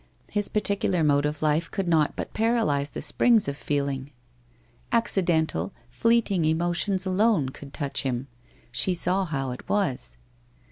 [0.31, 4.09] His particular mode of life could not but paralyze the springs of feeling.
[4.91, 8.25] Accidental, fleeting emotions alone could touch him.
[8.71, 10.17] She saw how it was.